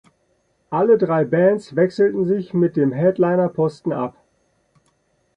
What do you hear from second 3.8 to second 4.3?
ab.